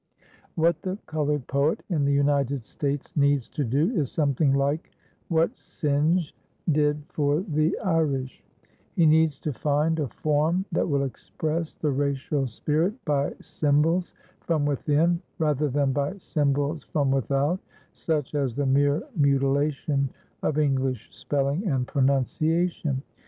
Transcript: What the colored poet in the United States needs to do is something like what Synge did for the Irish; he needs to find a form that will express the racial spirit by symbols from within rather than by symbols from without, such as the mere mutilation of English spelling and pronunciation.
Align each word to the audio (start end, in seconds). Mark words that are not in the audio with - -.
What 0.55 0.81
the 0.81 0.97
colored 1.05 1.45
poet 1.45 1.83
in 1.87 2.05
the 2.05 2.11
United 2.11 2.65
States 2.65 3.15
needs 3.15 3.47
to 3.49 3.63
do 3.63 3.91
is 3.95 4.11
something 4.11 4.51
like 4.51 4.89
what 5.27 5.55
Synge 5.55 6.33
did 6.71 7.03
for 7.09 7.41
the 7.41 7.77
Irish; 7.77 8.43
he 8.95 9.05
needs 9.05 9.39
to 9.41 9.53
find 9.53 9.99
a 9.99 10.07
form 10.07 10.65
that 10.71 10.89
will 10.89 11.03
express 11.03 11.75
the 11.75 11.91
racial 11.91 12.47
spirit 12.47 12.95
by 13.05 13.35
symbols 13.41 14.15
from 14.39 14.65
within 14.65 15.21
rather 15.37 15.69
than 15.69 15.91
by 15.93 16.17
symbols 16.17 16.83
from 16.83 17.11
without, 17.11 17.59
such 17.93 18.33
as 18.33 18.55
the 18.55 18.65
mere 18.65 19.03
mutilation 19.15 20.09
of 20.41 20.57
English 20.57 21.09
spelling 21.11 21.67
and 21.67 21.87
pronunciation. 21.87 23.03